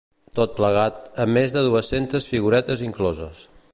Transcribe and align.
Tot 0.37 0.53
plegat, 0.59 0.97
amb 1.25 1.37
més 1.39 1.53
de 1.57 1.63
dues-centes 1.67 2.27
figuretes 2.33 2.83
incloses. 2.89 3.45